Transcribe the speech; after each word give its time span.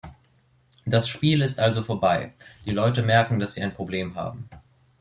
Das 0.83 1.07
Spiel 1.07 1.43
ist 1.43 1.59
also 1.59 1.83
vorbei, 1.83 2.33
die 2.65 2.71
Leute 2.71 3.03
merken, 3.03 3.39
dass 3.39 3.53
Sie 3.53 3.61
ein 3.61 3.75
Problem 3.75 4.15
haben. 4.15 4.49